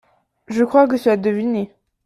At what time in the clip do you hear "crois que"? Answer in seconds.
0.63-0.95